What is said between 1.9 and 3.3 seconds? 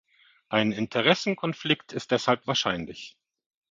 ist deshalb wahrscheinlich.